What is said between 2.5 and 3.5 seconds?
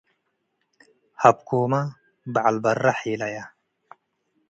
በረ ሔለየ።